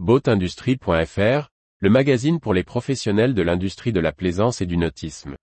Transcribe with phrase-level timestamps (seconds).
[0.00, 5.36] Boatindustrie.fr, le magazine pour les professionnels de l'industrie de la plaisance et du nautisme.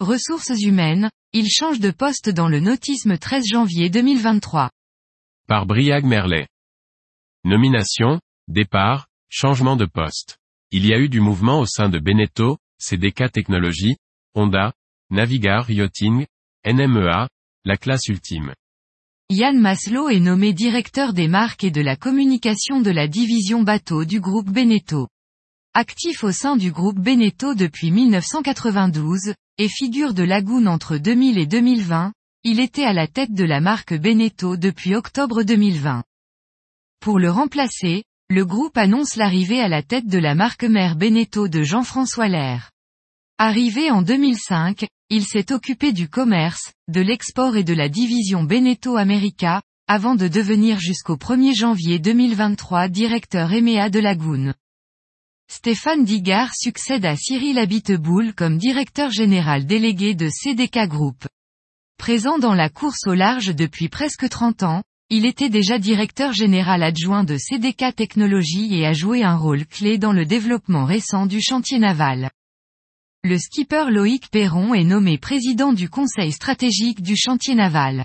[0.00, 4.70] Ressources humaines, il change de poste dans le nautisme 13 janvier 2023.
[5.46, 6.48] Par Briag Merlet.
[7.44, 8.18] Nomination,
[8.48, 10.38] départ, changement de poste.
[10.70, 13.96] Il y a eu du mouvement au sein de Beneteau, CDK Technologies,
[14.34, 14.72] Honda,
[15.10, 16.26] Navigar Yachting,
[16.66, 17.28] NMEA,
[17.64, 18.52] la classe ultime.
[19.30, 24.04] Yann Maslow est nommé directeur des marques et de la communication de la division bateau
[24.04, 25.08] du groupe Beneteau.
[25.72, 31.46] Actif au sein du groupe Beneteau depuis 1992, et figure de Lagoon entre 2000 et
[31.46, 32.12] 2020,
[32.42, 36.02] il était à la tête de la marque Beneteau depuis octobre 2020.
[37.00, 41.48] Pour le remplacer, le groupe annonce l'arrivée à la tête de la marque mère Beneteau
[41.48, 42.73] de Jean-François Lair.
[43.38, 48.96] Arrivé en 2005, il s'est occupé du commerce, de l'export et de la division Beneteau
[48.96, 54.54] America, avant de devenir jusqu'au 1er janvier 2023 directeur EMEA de Lagoon.
[55.50, 61.26] Stéphane Digard succède à Cyril Abiteboul comme directeur général délégué de CDK Group.
[61.98, 66.84] Présent dans la course au large depuis presque 30 ans, il était déjà directeur général
[66.84, 71.42] adjoint de CDK Technologies et a joué un rôle clé dans le développement récent du
[71.42, 72.30] chantier naval.
[73.26, 78.04] Le skipper Loïc Perron est nommé président du conseil stratégique du chantier naval.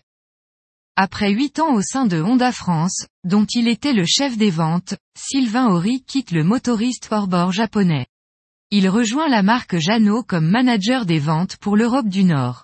[0.96, 4.96] Après huit ans au sein de Honda France, dont il était le chef des ventes,
[5.18, 8.06] Sylvain Horry quitte le motoriste hors-bord japonais.
[8.72, 12.64] Il rejoint la marque Jeannot comme manager des ventes pour l'Europe du Nord.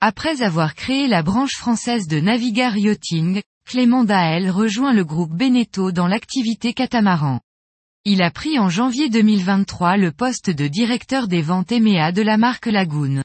[0.00, 5.92] Après avoir créé la branche française de Navigar Yachting, Clément Dael rejoint le groupe Beneteau
[5.92, 7.40] dans l'activité catamaran.
[8.06, 12.38] Il a pris en janvier 2023 le poste de directeur des ventes EMEA de la
[12.38, 13.22] marque Lagoon.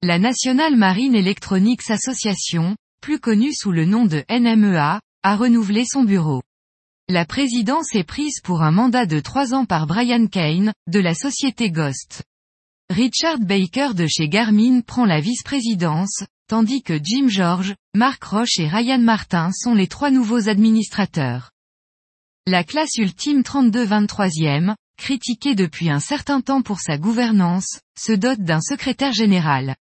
[0.00, 6.02] La National Marine Electronics Association, plus connue sous le nom de NMEA, a renouvelé son
[6.02, 6.40] bureau.
[7.10, 11.12] La présidence est prise pour un mandat de trois ans par Brian Kane, de la
[11.12, 12.22] société Ghost.
[12.88, 18.66] Richard Baker de chez Garmin prend la vice-présidence, tandis que Jim George, Mark Roche et
[18.66, 21.50] Ryan Martin sont les trois nouveaux administrateurs.
[22.46, 28.60] La classe ultime 32-23e, critiquée depuis un certain temps pour sa gouvernance, se dote d'un
[28.60, 29.76] secrétaire général.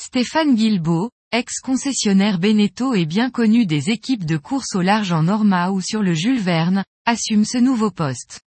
[0.00, 5.72] Stéphane Guilbeault, ex-concessionnaire Beneteau et bien connu des équipes de course au large en Norma
[5.72, 8.40] ou sur le Jules Verne, assume ce nouveau poste.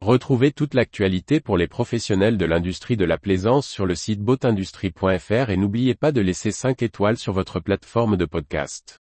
[0.00, 5.50] Retrouvez toute l'actualité pour les professionnels de l'industrie de la plaisance sur le site boatindustrie.fr
[5.50, 9.00] et n'oubliez pas de laisser 5 étoiles sur votre plateforme de podcast.